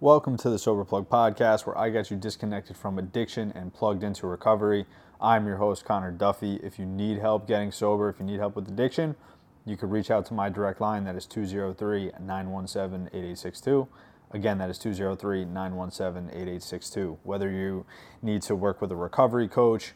[0.00, 4.02] Welcome to the Sober Plug podcast, where I get you disconnected from addiction and plugged
[4.02, 4.86] into recovery.
[5.20, 6.56] I'm your host, Connor Duffy.
[6.64, 9.14] If you need help getting sober, if you need help with addiction,
[9.64, 11.04] you can reach out to my direct line.
[11.04, 13.86] That is 203 917 8862.
[14.32, 17.18] Again, that is 203 917 8862.
[17.22, 17.86] Whether you
[18.20, 19.92] need to work with a recovery coach,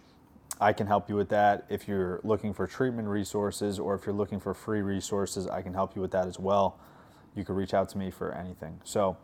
[0.60, 1.66] I can help you with that.
[1.68, 5.74] If you're looking for treatment resources or if you're looking for free resources, I can
[5.74, 6.78] help you with that as well.
[7.34, 8.80] You can reach out to me for anything.
[8.84, 9.16] So,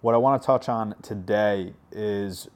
[0.00, 2.48] what I want to touch on today is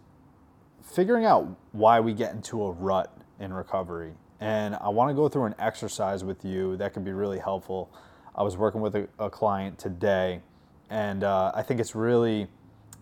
[0.82, 4.12] figuring out why we get into a rut in recovery.
[4.40, 7.90] And I want to go through an exercise with you that can be really helpful.
[8.34, 10.40] I was working with a, a client today,
[10.88, 12.48] and uh, I think it's really,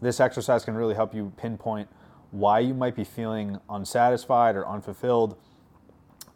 [0.01, 1.89] this exercise can really help you pinpoint
[2.30, 5.36] why you might be feeling unsatisfied or unfulfilled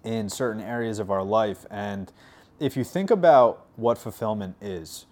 [0.05, 1.67] in certain areas of our life.
[1.71, 2.13] And
[2.61, 5.07] if you think about what fulfillment is,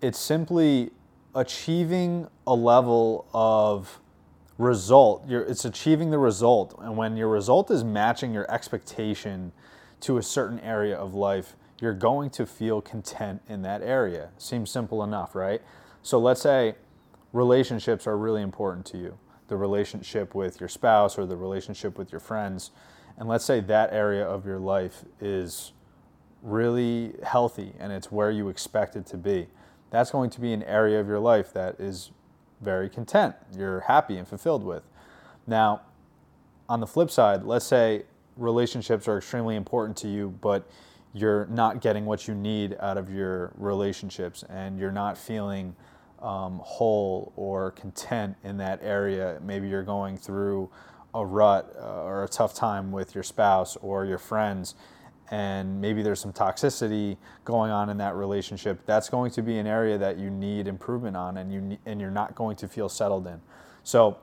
[0.00, 0.90] it's simply
[1.34, 4.00] achieving a level of
[4.58, 5.26] result.
[5.28, 6.78] You're, it's achieving the result.
[6.80, 9.52] And when your result is matching your expectation
[10.00, 14.30] to a certain area of life, you're going to feel content in that area.
[14.38, 15.60] Seems simple enough, right?
[16.02, 16.74] So let's say
[17.32, 19.18] relationships are really important to you
[19.48, 22.70] the relationship with your spouse or the relationship with your friends.
[23.18, 25.72] And let's say that area of your life is
[26.42, 29.46] really healthy and it's where you expect it to be.
[29.90, 32.10] That's going to be an area of your life that is
[32.60, 34.82] very content, you're happy and fulfilled with.
[35.46, 35.82] Now,
[36.68, 38.04] on the flip side, let's say
[38.36, 40.68] relationships are extremely important to you, but
[41.12, 45.76] you're not getting what you need out of your relationships and you're not feeling
[46.20, 49.38] um, whole or content in that area.
[49.42, 50.70] Maybe you're going through
[51.14, 54.74] a rut uh, or a tough time with your spouse or your friends,
[55.34, 58.78] and maybe there's some toxicity going on in that relationship.
[58.86, 62.12] That's going to be an area that you need improvement on, and you and you're
[62.12, 63.40] not going to feel settled in.
[63.82, 64.16] So,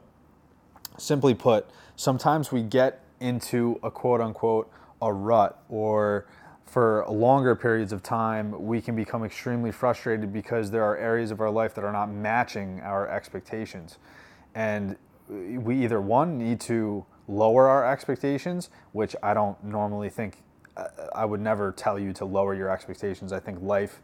[0.98, 6.28] simply put, sometimes we get into a quote unquote a rut or
[6.66, 11.42] for longer periods of time, we can become extremely frustrated because there are areas of
[11.42, 13.98] our life that are not matching our expectations.
[14.56, 14.96] And
[15.28, 20.38] we either, one, need to lower our expectations, which I don't normally think,
[21.14, 23.34] I would never tell you to lower your expectations.
[23.34, 24.02] I think life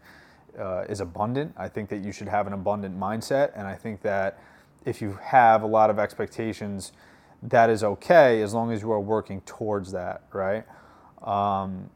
[0.58, 1.54] uh, is abundant.
[1.58, 3.52] I think that you should have an abundant mindset.
[3.56, 4.40] And I think that
[4.86, 6.92] if you have a lot of expectations,
[7.44, 10.66] that is okay as long as you are working towards that, right?
[11.22, 11.90] Um,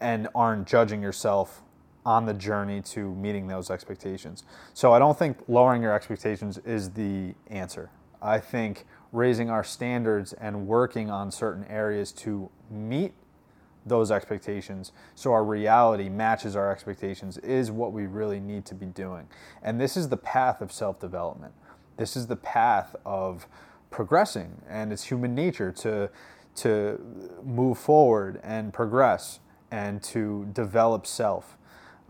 [0.00, 1.62] and aren't judging yourself
[2.04, 4.42] on the journey to meeting those expectations.
[4.74, 7.90] So I don't think lowering your expectations is the answer.
[8.20, 13.12] I think raising our standards and working on certain areas to meet
[13.84, 18.86] those expectations so our reality matches our expectations is what we really need to be
[18.86, 19.26] doing.
[19.62, 21.52] And this is the path of self development.
[21.96, 23.46] This is the path of
[23.90, 26.10] progressing, and it's human nature to,
[26.56, 27.00] to
[27.44, 31.56] move forward and progress and to develop self.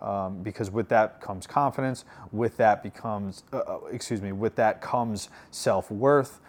[0.01, 4.81] Um, because with that comes confidence, with that becomes, uh, uh excuse me, with that
[4.81, 6.41] comes self worth,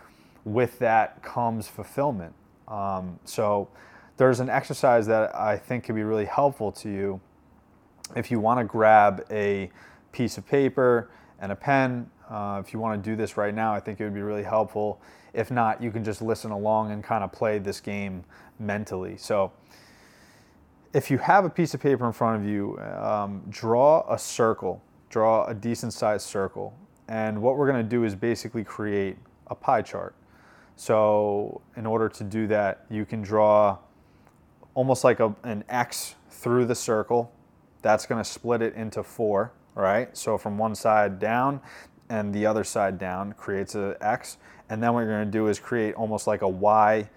[0.44, 2.34] with that comes fulfillment.
[2.68, 3.70] Um, so
[4.18, 7.22] there's an exercise that I think can be really helpful to you
[8.16, 9.72] if you want to grab a
[10.12, 11.10] piece of paper
[11.40, 12.10] and a pen.
[12.30, 14.44] Uh, if you want to do this right now, I think it would be really
[14.44, 15.02] helpful.
[15.34, 18.24] If not, you can just listen along and kind of play this game
[18.60, 19.18] mentally.
[19.18, 19.52] So
[20.94, 24.82] if you have a piece of paper in front of you, um, draw a circle,
[25.10, 26.74] draw a decent sized circle.
[27.08, 30.16] And what we're going to do is basically create a pie chart.
[30.76, 33.78] So, in order to do that, you can draw
[34.74, 37.32] almost like a, an X through the circle.
[37.82, 40.16] That's going to split it into four, right?
[40.16, 41.62] So, from one side down
[42.10, 44.38] and the other side down creates an X.
[44.70, 47.10] And then what you're going to do is create almost like a Y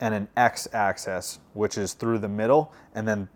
[0.00, 3.28] and an x-axis, which is through the middle, and then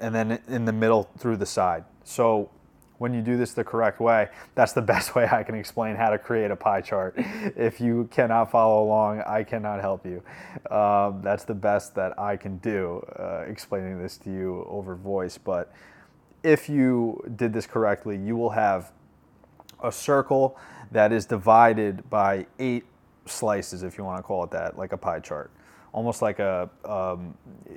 [0.00, 1.84] and then in the middle through the side.
[2.04, 2.50] So
[2.98, 6.10] when you do this the correct way, that's the best way I can explain how
[6.10, 7.14] to create a pie chart.
[7.16, 10.22] If you cannot follow along, I cannot help you.
[10.70, 15.38] Um, that's the best that I can do, uh, explaining this to you over voice.
[15.38, 15.72] But
[16.42, 18.92] if you did this correctly, you will have
[19.82, 20.58] a circle
[20.90, 22.84] that is divided by eight
[23.26, 25.50] slices, if you want to call it that, like a pie chart
[25.92, 27.34] almost like a um,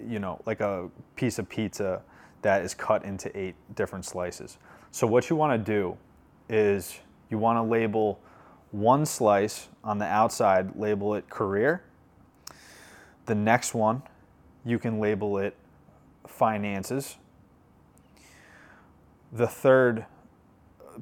[0.08, 2.02] you know like a piece of pizza
[2.42, 4.58] that is cut into eight different slices.
[4.92, 5.98] So what you want to do
[6.50, 7.00] is
[7.30, 8.20] you want to label
[8.72, 11.84] one slice on the outside, label it career.
[13.26, 14.04] The next one,
[14.66, 15.56] you can label it
[16.28, 17.18] finances.
[19.32, 20.06] The third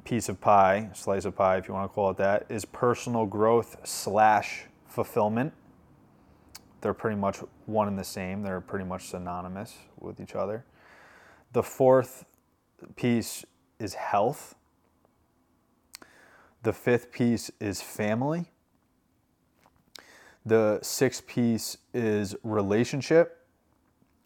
[0.04, 3.26] piece of pie, slice of pie, if you want to call it that, is personal
[3.26, 5.52] growth slash fulfillment.
[6.80, 8.42] They're pretty much one and the same.
[8.42, 10.64] They're pretty much synonymous with each other.
[11.52, 12.24] The fourth
[12.94, 13.44] piece
[13.80, 14.54] is health.
[16.62, 18.50] The fifth piece is family.
[20.44, 23.46] The sixth piece is relationship,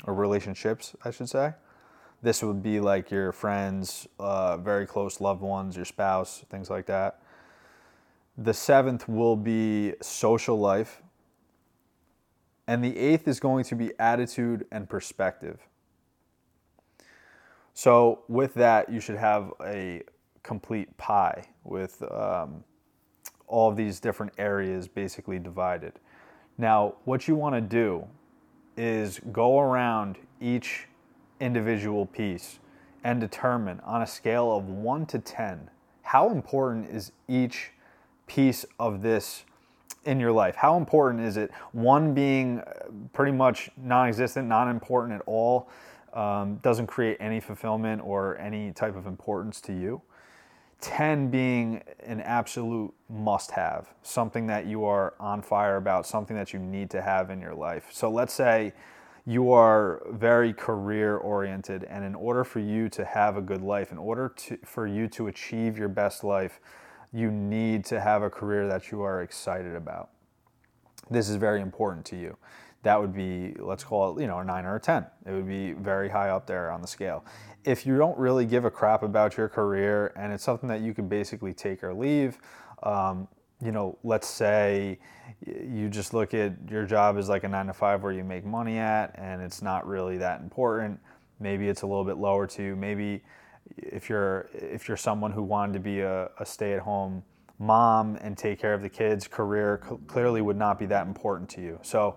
[0.06, 1.54] or relationships, I should say.
[2.22, 6.86] This would be like your friends, uh, very close loved ones, your spouse, things like
[6.86, 7.20] that.
[8.38, 11.02] The seventh will be social life.
[12.66, 15.60] And the eighth is going to be attitude and perspective.
[17.74, 20.02] So, with that, you should have a
[20.42, 22.62] complete pie with um,
[23.46, 25.92] all these different areas basically divided.
[26.56, 28.06] Now, what you want to do
[28.76, 30.86] is go around each
[31.40, 32.58] individual piece
[33.02, 35.70] and determine on a scale of 1 to 10
[36.04, 37.70] how important is each
[38.26, 39.44] piece of this
[40.04, 40.54] in your life?
[40.54, 41.50] How important is it?
[41.72, 42.62] One being
[43.14, 45.70] pretty much non existent, non important at all,
[46.14, 50.00] um, doesn't create any fulfillment or any type of importance to you.
[50.80, 56.52] 10 being an absolute must have, something that you are on fire about, something that
[56.52, 57.88] you need to have in your life.
[57.90, 58.72] So let's say
[59.26, 63.92] you are very career oriented, and in order for you to have a good life,
[63.92, 66.60] in order to, for you to achieve your best life,
[67.12, 70.10] you need to have a career that you are excited about.
[71.10, 72.36] This is very important to you
[72.84, 75.48] that would be let's call it you know a 9 or a 10 it would
[75.48, 77.24] be very high up there on the scale.
[77.64, 80.94] If you don't really give a crap about your career and it's something that you
[80.94, 82.38] can basically take or leave
[82.82, 83.26] um,
[83.62, 84.98] you know let's say
[85.46, 88.44] you just look at your job as like a 9 to 5 where you make
[88.44, 91.00] money at and it's not really that important.
[91.40, 93.22] Maybe it's a little bit lower to maybe
[93.78, 97.22] if you're if you're someone who wanted to be a, a stay-at-home
[97.58, 101.60] mom and take care of the kids career clearly would not be that important to
[101.60, 101.78] you.
[101.82, 102.16] So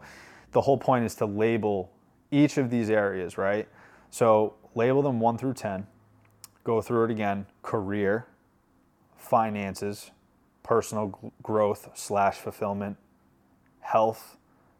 [0.51, 1.91] the whole point is to label
[2.31, 3.67] each of these areas, right?
[4.09, 5.87] So label them 1 through 10.
[6.63, 8.27] Go through it again career,
[9.15, 10.11] finances,
[10.63, 12.97] personal growth slash fulfillment,
[13.79, 14.37] health,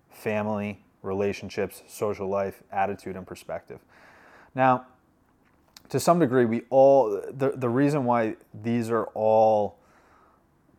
[0.10, 3.80] family, relationships, social life, attitude, and perspective.
[4.54, 4.88] Now,
[5.90, 9.77] to some degree, we all, the, the reason why these are all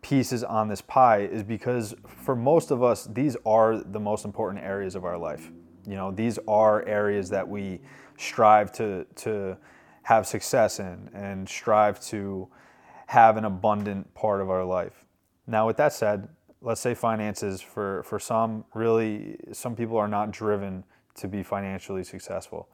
[0.01, 4.63] pieces on this pie is because for most of us, these are the most important
[4.63, 5.51] areas of our life.
[5.85, 7.81] You know, these are areas that we
[8.17, 9.57] strive to, to
[10.03, 12.47] have success in and strive to
[13.07, 15.05] have an abundant part of our life.
[15.47, 16.27] Now, with that said,
[16.61, 20.83] let's say finances for, for some really, some people are not driven
[21.15, 22.69] to be financially successful.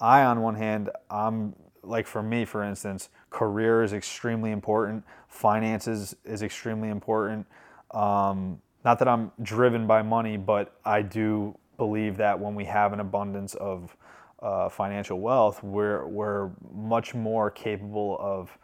[0.00, 1.54] I, on one hand, I'm
[1.88, 5.04] like for me, for instance, career is extremely important.
[5.28, 7.46] Finances is extremely important.
[7.92, 12.92] Um, not that I'm driven by money, but I do believe that when we have
[12.92, 13.96] an abundance of
[14.40, 18.56] uh, financial wealth, we're we're much more capable of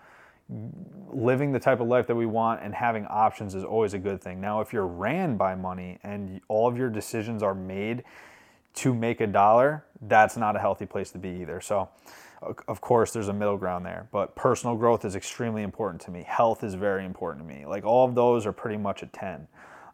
[1.11, 4.21] living the type of life that we want and having options is always a good
[4.21, 4.41] thing.
[4.41, 8.05] Now, if you're ran by money and all of your decisions are made
[8.75, 11.61] to make a dollar, that's not a healthy place to be either.
[11.61, 11.89] So,
[12.69, 16.25] of course, there's a middle ground there, but personal growth is extremely important to me.
[16.27, 17.67] Health is very important to me.
[17.67, 19.47] Like all of those are pretty much a 10.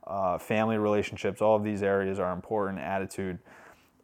[0.06, 2.78] Uh, family relationships, all of these areas are important.
[2.80, 3.38] Attitude,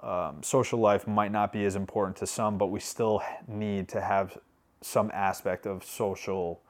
[0.02, 4.00] um, social life might not be as important to some, but we still need to
[4.00, 4.38] have
[4.80, 6.60] some aspect of social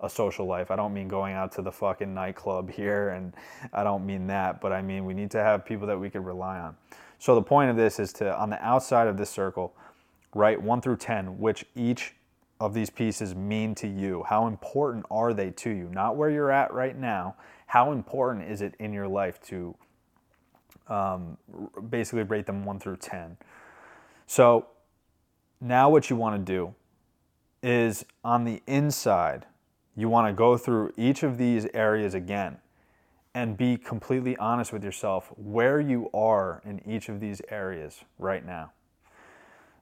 [0.00, 0.70] a social life.
[0.70, 3.32] I don't mean going out to the fucking nightclub here, and
[3.72, 6.22] I don't mean that, but I mean we need to have people that we can
[6.22, 6.76] rely on.
[7.18, 9.74] So the point of this is to, on the outside of this circle,
[10.36, 12.14] write 1 through 10, which each
[12.60, 14.24] of these pieces mean to you.
[14.28, 15.88] How important are they to you?
[15.90, 17.36] Not where you're at right now.
[17.66, 19.74] How important is it in your life to
[20.88, 21.36] um,
[21.90, 23.36] basically rate them 1 through 10?
[24.26, 24.66] So
[25.60, 26.74] now what you want to do
[27.62, 29.46] is on the inside,
[29.96, 32.58] you want to go through each of these areas again
[33.34, 38.46] and be completely honest with yourself where you are in each of these areas right
[38.46, 38.72] now.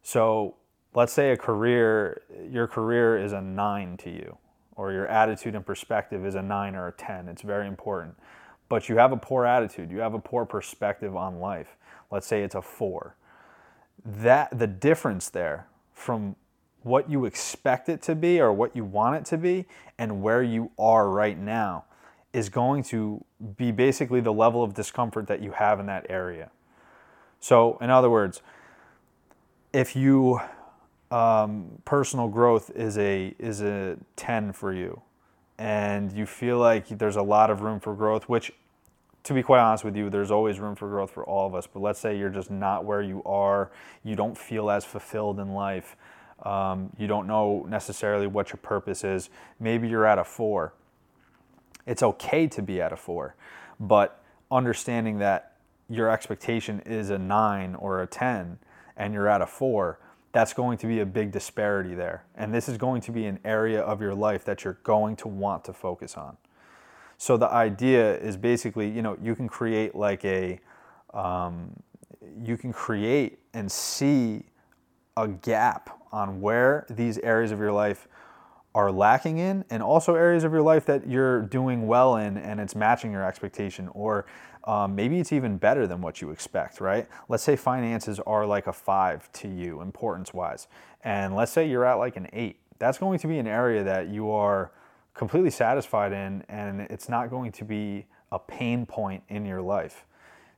[0.05, 0.55] So
[0.95, 4.37] let's say a career, your career is a nine to you,
[4.77, 7.27] or your attitude and perspective is a nine or a 10.
[7.29, 8.15] It's very important.
[8.69, 11.77] But you have a poor attitude, you have a poor perspective on life.
[12.11, 13.17] Let's say it's a four.
[14.05, 16.37] That the difference there from
[16.83, 19.65] what you expect it to be or what you want it to be
[19.99, 21.85] and where you are right now
[22.35, 23.25] is going to
[23.57, 26.51] be basically the level of discomfort that you have in that area.
[27.41, 28.43] So, in other words,
[29.75, 30.41] if you
[31.11, 35.03] um, personal growth is a is a 10 for you
[35.59, 38.53] and you feel like there's a lot of room for growth, which
[39.25, 41.67] to be quite honest with you, there's always room for growth for all of us.
[41.67, 43.71] But let's say you're just not where you are,
[44.05, 45.97] you don't feel as fulfilled in life,
[46.45, 49.31] um, you don't know necessarily what your purpose is.
[49.59, 50.73] Maybe you're at a four.
[51.87, 53.35] It's okay to be at a four,
[53.81, 55.57] but understanding that
[55.89, 58.59] your expectation is a nine or a 10
[58.97, 59.99] and you're at a four,
[60.33, 62.25] that's going to be a big disparity there.
[62.35, 65.29] And this is going to be an area of your life that you're going to
[65.29, 66.37] want to focus on.
[67.19, 70.59] So the idea is basically, you know, you can create like a,
[71.13, 71.71] um,
[72.43, 74.45] you can create and see
[75.17, 78.09] a gap on where these areas of your life
[78.75, 82.59] are lacking in, and also areas of your life that you're doing well in and
[82.59, 84.27] it's matching your expectation, or
[84.65, 87.07] um, maybe it's even better than what you expect, right?
[87.29, 90.69] Let's say finances are like a five to you, importance wise,
[91.03, 92.59] and let's say you're at like an eight.
[92.79, 94.73] That's going to be an area that you are
[95.13, 100.07] completely satisfied in, and it's not going to be a pain point in your life.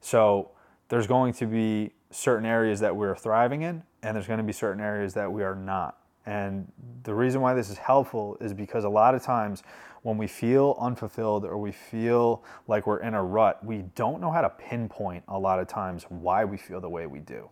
[0.00, 0.50] So
[0.88, 4.52] there's going to be certain areas that we're thriving in, and there's going to be
[4.52, 5.98] certain areas that we are not.
[6.26, 6.71] And
[7.04, 9.62] the reason why this is helpful is because a lot of times
[10.02, 14.30] when we feel unfulfilled or we feel like we're in a rut, we don't know
[14.30, 17.49] how to pinpoint a lot of times why we feel the way we do.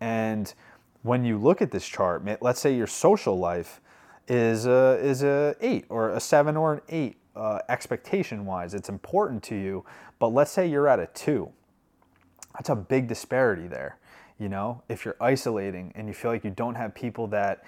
[0.00, 0.52] And
[1.02, 3.80] when you look at this chart, let's say your social life
[4.28, 8.74] is a, is a eight or a seven or an eight uh, expectation wise.
[8.74, 9.84] It's important to you,
[10.18, 11.50] but let's say you're at a two.
[12.54, 13.98] That's a big disparity there.
[14.38, 17.64] You know, if you're isolating and you feel like you don't have people that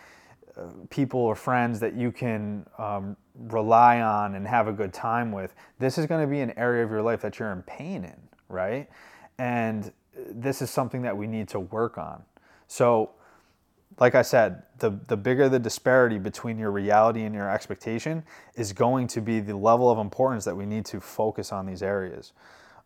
[0.90, 3.16] people or friends that you can um,
[3.48, 6.84] rely on and have a good time with, this is going to be an area
[6.84, 8.16] of your life that you're in pain in,
[8.48, 8.88] right?
[9.38, 9.92] And
[10.30, 12.22] this is something that we need to work on.
[12.68, 13.10] So,
[14.00, 18.24] like I said, the, the bigger the disparity between your reality and your expectation
[18.56, 21.82] is going to be the level of importance that we need to focus on these
[21.82, 22.32] areas.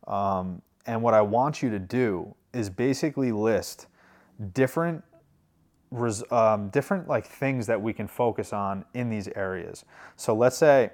[0.07, 3.87] Um, and what I want you to do is basically list
[4.53, 5.03] different
[6.30, 9.85] um, different like things that we can focus on in these areas.
[10.16, 10.90] So let's say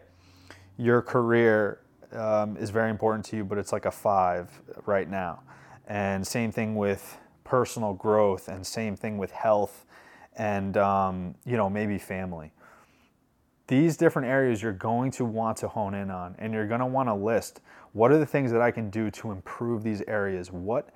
[0.77, 1.81] your career
[2.13, 4.51] um, is very important to you, but it's like a five
[4.87, 5.43] right now,
[5.87, 9.85] and same thing with personal growth, and same thing with health
[10.37, 12.53] and um, you know maybe family.
[13.67, 16.87] These different areas you're going to want to hone in on and you're going to
[16.87, 17.61] want to list
[17.93, 20.53] what are the things that i can do to improve these areas.
[20.53, 20.91] What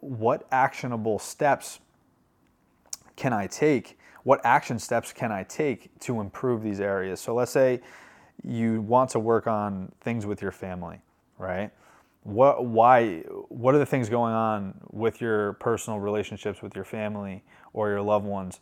[0.00, 1.80] what actionable steps
[3.16, 3.98] can i take?
[4.22, 7.20] What action steps can i take to improve these areas?
[7.20, 7.80] So let's say
[8.42, 11.00] you want to work on things with your family
[11.38, 11.70] right?
[12.22, 13.18] What why
[13.48, 18.00] what are the things going on with your personal relationships with your family or your
[18.00, 18.60] loved ones?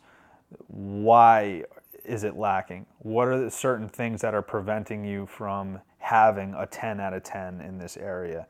[0.67, 1.63] Why
[2.03, 2.85] is it lacking?
[2.99, 7.23] What are the certain things that are preventing you from having a 10 out of
[7.23, 8.45] 10 in this area?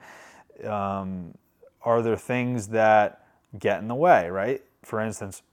[0.63, 1.36] Um,
[1.83, 3.27] are there things that
[3.60, 4.63] get in the way right?
[4.81, 5.43] For instance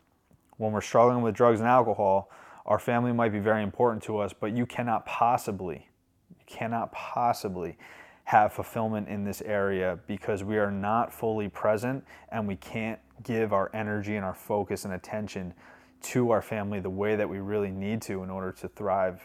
[0.60, 2.30] when we're struggling with drugs and alcohol
[2.66, 5.88] our family might be very important to us but you cannot possibly
[6.28, 7.76] you cannot possibly
[8.24, 13.52] have fulfillment in this area because we are not fully present and we can't give
[13.52, 15.52] our energy and our focus and attention
[16.00, 19.20] to our family the way that we really need to in order to thrive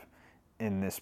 [0.59, 1.01] in this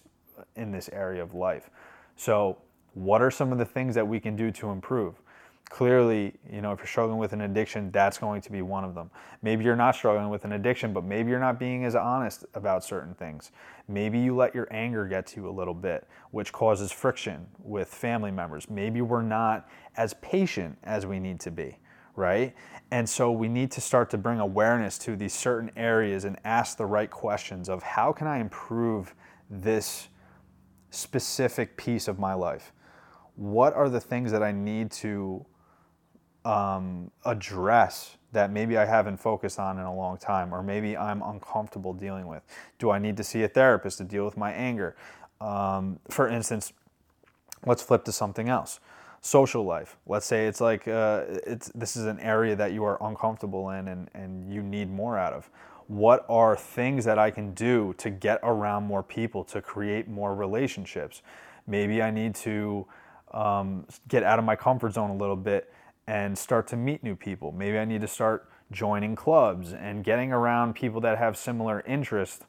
[0.56, 1.70] in this area of life.
[2.16, 2.58] So,
[2.94, 5.14] what are some of the things that we can do to improve?
[5.74, 8.94] Clearly, you know, if you're struggling with an addiction, that's going to be one of
[8.94, 9.10] them.
[9.42, 12.84] Maybe you're not struggling with an addiction, but maybe you're not being as honest about
[12.84, 13.50] certain things.
[13.88, 17.88] Maybe you let your anger get to you a little bit, which causes friction with
[17.88, 18.70] family members.
[18.70, 21.76] Maybe we're not as patient as we need to be,
[22.14, 22.54] right?
[22.92, 26.76] And so we need to start to bring awareness to these certain areas and ask
[26.76, 29.12] the right questions of how can I improve
[29.50, 30.06] this
[30.90, 32.72] specific piece of my life?
[33.34, 35.44] What are the things that I need to
[36.44, 41.22] um, address that maybe I haven't focused on in a long time, or maybe I'm
[41.22, 42.42] uncomfortable dealing with?
[42.78, 44.96] Do I need to see a therapist to deal with my anger?
[45.40, 46.72] Um, for instance,
[47.64, 48.80] let's flip to something else.
[49.20, 49.96] Social life.
[50.06, 53.88] Let's say it's like uh, it's this is an area that you are uncomfortable in
[53.88, 55.48] and, and you need more out of.
[55.86, 60.34] What are things that I can do to get around more people to create more
[60.34, 61.22] relationships?
[61.66, 62.86] Maybe I need to
[63.32, 65.72] um, get out of my comfort zone a little bit
[66.06, 67.52] and start to meet new people.
[67.52, 72.44] Maybe I need to start joining clubs and getting around people that have similar interests,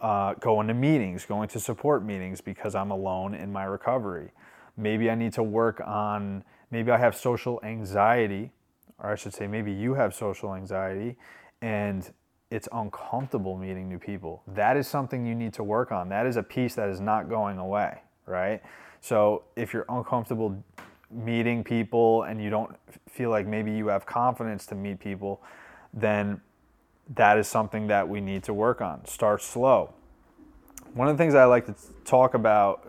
[0.00, 4.30] uh, going to meetings, going to support meetings because I'm alone in my recovery.
[4.76, 8.52] Maybe I need to work on, maybe I have social anxiety,
[8.98, 11.16] or I should say, maybe you have social anxiety,
[11.60, 12.10] and
[12.50, 14.42] it's uncomfortable meeting new people.
[14.46, 16.08] That is something you need to work on.
[16.08, 18.62] That is a piece that is not going away, right?
[19.00, 20.62] So if you're uncomfortable
[21.10, 22.74] meeting people and you don't
[23.08, 25.42] feel like maybe you have confidence to meet people,
[25.92, 26.40] then
[27.14, 29.04] that is something that we need to work on.
[29.06, 29.94] Start slow.
[30.94, 31.74] One of the things I like to
[32.04, 32.80] talk about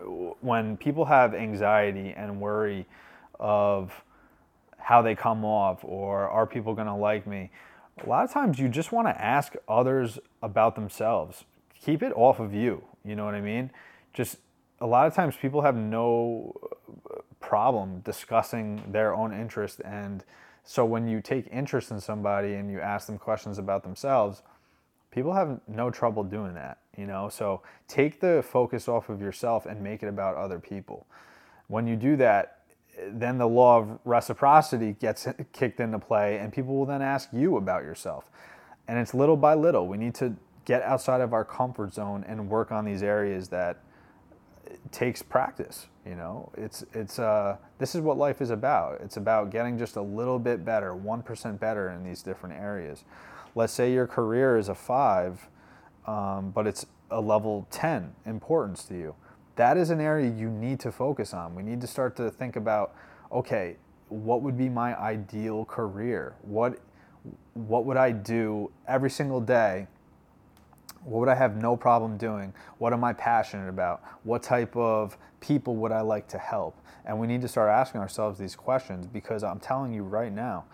[0.42, 2.86] when people have anxiety and worry
[3.38, 4.04] of
[4.78, 7.50] how they come off or are people going to like me,
[8.04, 11.44] a lot of times you just want to ask others about themselves.
[11.80, 12.82] Keep it off of you.
[13.04, 13.70] You know what I mean?
[14.12, 14.36] Just
[14.80, 16.54] a lot of times people have no
[17.10, 19.80] uh, problem discussing their own interest.
[19.84, 20.24] And
[20.62, 24.42] so when you take interest in somebody and you ask them questions about themselves
[25.10, 27.28] people have no trouble doing that you know?
[27.28, 31.06] So take the focus off of yourself and make it about other people.
[31.68, 32.56] When you do that
[33.06, 37.56] then the law of reciprocity gets kicked into play and people will then ask you
[37.56, 38.24] about yourself.
[38.88, 42.48] And it's little by little we need to get outside of our comfort zone and
[42.50, 43.78] work on these areas that
[44.90, 45.86] takes practice.
[46.06, 49.00] You know, it's it's uh, this is what life is about.
[49.00, 53.04] It's about getting just a little bit better, one percent better in these different areas.
[53.54, 55.48] Let's say your career is a five,
[56.06, 59.14] um, but it's a level ten importance to you.
[59.56, 61.54] That is an area you need to focus on.
[61.54, 62.94] We need to start to think about,
[63.30, 63.76] okay,
[64.08, 66.34] what would be my ideal career?
[66.42, 66.78] What
[67.54, 69.86] what would I do every single day
[71.04, 72.52] what would I have no problem doing?
[72.78, 74.02] What am I passionate about?
[74.22, 76.76] What type of people would I like to help?
[77.04, 80.64] And we need to start asking ourselves these questions because I'm telling you right now,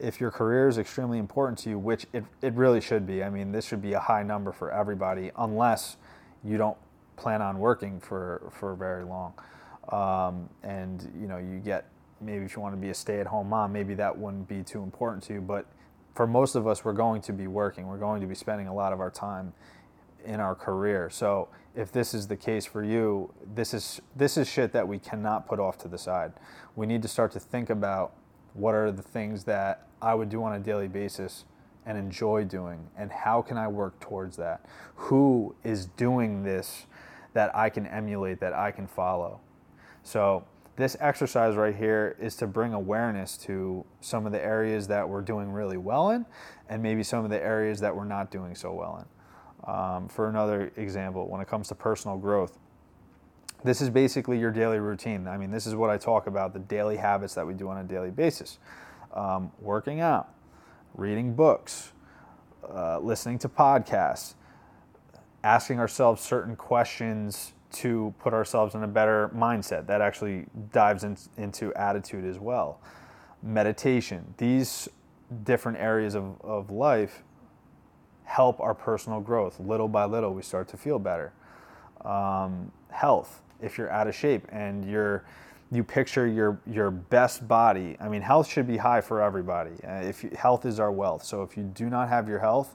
[0.00, 3.30] if your career is extremely important to you, which it, it really should be, I
[3.30, 5.96] mean, this should be a high number for everybody, unless
[6.44, 6.76] you don't
[7.16, 9.34] plan on working for, for very long.
[9.90, 11.86] Um, and, you know, you get
[12.20, 14.62] maybe if you want to be a stay at home mom, maybe that wouldn't be
[14.62, 15.40] too important to you.
[15.40, 15.66] But
[16.18, 17.86] for most of us, we're going to be working.
[17.86, 19.52] We're going to be spending a lot of our time
[20.24, 21.08] in our career.
[21.10, 21.46] So
[21.76, 25.46] if this is the case for you, this is this is shit that we cannot
[25.46, 26.32] put off to the side.
[26.74, 28.14] We need to start to think about
[28.54, 31.44] what are the things that I would do on a daily basis
[31.86, 34.66] and enjoy doing and how can I work towards that?
[34.96, 36.86] Who is doing this
[37.34, 39.38] that I can emulate, that I can follow?
[40.02, 40.44] So
[40.78, 45.20] this exercise right here is to bring awareness to some of the areas that we're
[45.20, 46.24] doing really well in
[46.68, 49.70] and maybe some of the areas that we're not doing so well in.
[49.74, 52.58] Um, for another example, when it comes to personal growth,
[53.64, 55.26] this is basically your daily routine.
[55.26, 57.78] I mean, this is what I talk about the daily habits that we do on
[57.78, 58.58] a daily basis
[59.12, 60.32] um, working out,
[60.94, 61.90] reading books,
[62.72, 64.34] uh, listening to podcasts,
[65.42, 69.86] asking ourselves certain questions to put ourselves in a better mindset.
[69.86, 72.80] That actually dives in, into attitude as well.
[73.42, 74.34] Meditation.
[74.38, 74.88] These
[75.44, 77.22] different areas of, of life
[78.24, 79.58] help our personal growth.
[79.60, 81.32] Little by little, we start to feel better.
[82.04, 83.42] Um, health.
[83.60, 85.24] If you're out of shape and you're
[85.70, 87.96] you picture your your best body.
[88.00, 89.72] I mean, health should be high for everybody.
[89.86, 92.74] Uh, if you, health is our wealth, so if you do not have your health,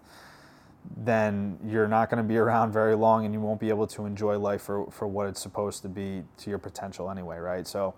[0.97, 4.05] then you're not going to be around very long and you won't be able to
[4.05, 7.67] enjoy life for, for what it's supposed to be to your potential anyway, right?
[7.67, 7.93] So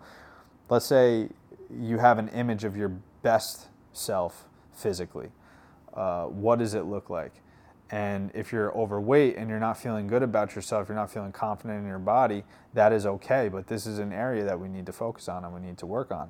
[0.70, 1.30] let's say
[1.70, 2.90] you have an image of your
[3.22, 5.30] best self physically.
[5.94, 7.34] Uh, what does it look like?
[7.92, 11.80] And if you're overweight and you're not feeling good about yourself, you're not feeling confident
[11.82, 12.44] in your body,
[12.74, 13.48] that is okay.
[13.48, 15.86] But this is an area that we need to focus on and we need to
[15.86, 16.30] work on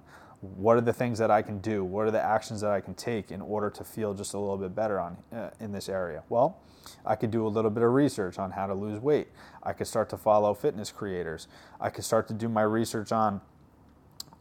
[0.56, 1.84] what are the things that I can do?
[1.84, 4.58] What are the actions that I can take in order to feel just a little
[4.58, 6.24] bit better on uh, in this area?
[6.30, 6.60] Well,
[7.06, 9.28] I could do a little bit of research on how to lose weight.
[9.64, 11.48] I could start to follow fitness creators.
[11.80, 13.42] I could start to do my research on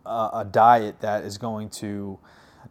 [0.05, 2.19] uh, a diet that is going to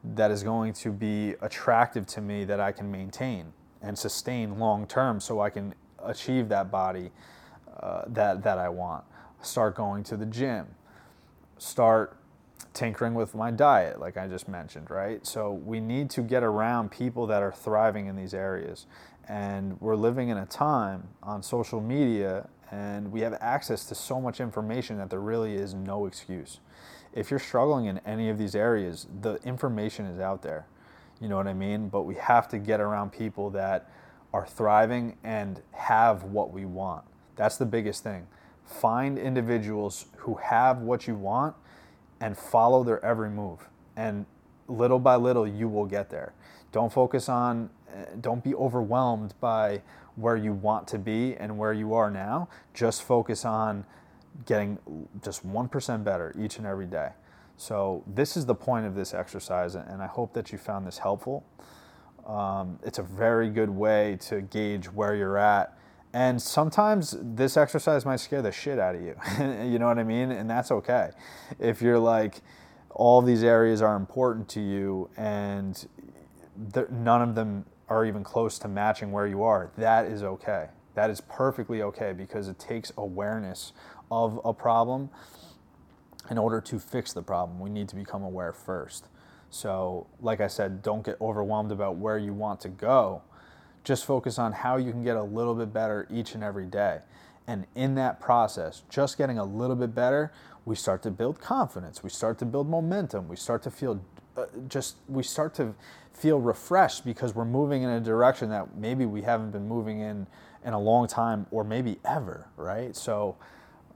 [0.04, 4.88] that is going to be attractive to me that I can maintain and sustain long
[4.88, 7.12] term so I can achieve that body
[7.80, 9.04] uh, that that I want.
[9.42, 10.68] Start going to the gym.
[11.58, 12.18] Start
[12.74, 15.26] tinkering with my diet, like I just mentioned, right?
[15.26, 18.88] So we need to get around people that are thriving in these areas.
[19.28, 24.20] And we're living in a time on social media and we have access to so
[24.20, 26.60] much information that there really is no excuse.
[27.14, 30.66] If you're struggling in any of these areas, the information is out there.
[31.22, 31.90] You know what I mean?
[31.90, 33.92] But we have to get around people that
[34.34, 37.06] are thriving and have what we want.
[37.36, 38.28] That's the biggest thing.
[38.66, 41.56] Find individuals who have what you want
[42.24, 43.68] and follow their every move.
[43.98, 44.26] And
[44.70, 46.34] little by little, you will get there.
[46.72, 49.82] Don't focus on, eh, don't be overwhelmed by
[50.16, 52.48] where you want to be and where you are now.
[52.74, 53.86] Just focus on
[54.46, 54.78] getting
[55.22, 57.10] just 1% better each and every day.
[57.58, 60.98] So, this is the point of this exercise, and I hope that you found this
[61.00, 61.44] helpful.
[62.26, 65.78] Um, it's a very good way to gauge where you're at.
[66.14, 69.16] And sometimes this exercise might scare the shit out of you.
[69.66, 70.32] you know what I mean?
[70.32, 71.10] And that's okay.
[71.60, 72.42] If you're like,
[72.92, 75.88] all these areas are important to you and
[76.92, 80.68] none of them are even close to matching where you are, that is okay.
[80.94, 83.74] That is perfectly okay because it takes awareness
[84.12, 85.10] of a problem
[86.30, 87.60] in order to fix the problem.
[87.60, 89.08] We need to become aware first.
[89.50, 93.24] So, like I said, don't get overwhelmed about where you want to go.
[93.84, 97.00] Just focus on how you can get a little bit better each and every day.
[97.48, 100.32] And in that process, just getting a little bit better,
[100.66, 102.02] we start to build confidence.
[102.02, 103.28] We start to build momentum.
[103.28, 104.02] We start to feel
[104.38, 105.76] uh, just, we start to
[106.14, 110.26] feel refreshed because we're moving in a direction that maybe we haven't been moving in
[110.66, 112.96] in a long time or maybe ever, right?
[112.96, 113.36] So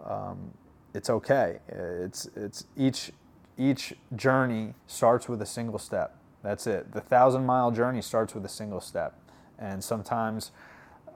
[0.04, 0.52] um,
[0.93, 1.60] it's okay.
[1.69, 3.12] It's, it's each,
[3.58, 6.17] each journey starts with a single step.
[6.43, 6.91] That's it.
[6.91, 9.17] The thousand mile journey starts with a single step.
[9.59, 10.51] And sometimes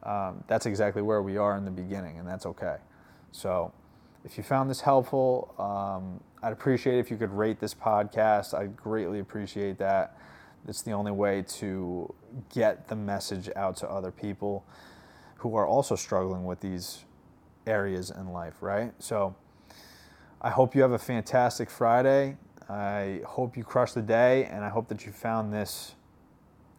[0.03, 2.77] um, that's exactly where we are in the beginning, and that's okay.
[3.31, 3.71] So
[4.25, 8.57] if you found this helpful, um, I'd appreciate if you could rate this podcast.
[8.57, 10.17] I'd greatly appreciate that.
[10.67, 12.13] It's the only way to
[12.53, 14.65] get the message out to other people
[15.37, 17.05] who are also struggling with these
[17.65, 18.93] areas in life, right?
[18.99, 19.35] So
[20.39, 22.37] I hope you have a fantastic Friday.
[22.69, 25.95] I hope you crush the day, and I hope that you found this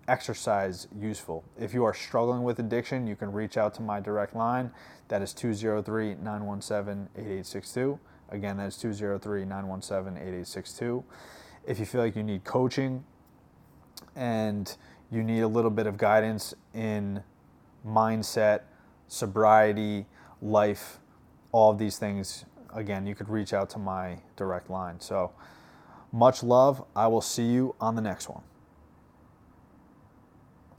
[0.08, 1.44] exercise useful.
[1.58, 4.70] If you are struggling with addiction, you can reach out to my direct line.
[5.08, 7.98] That is 203 917 8862.
[8.30, 11.04] Again, that is 203 917 8862.
[11.66, 13.04] If you feel like you need coaching
[14.16, 14.74] and
[15.10, 17.22] you need a little bit of guidance in
[17.86, 18.62] mindset,
[19.06, 20.06] sobriety,
[20.40, 20.98] life,
[21.52, 24.98] all of these things, again, you could reach out to my direct line.
[25.00, 25.32] So,
[26.10, 26.84] much love.
[26.96, 28.42] I will see you on the next one.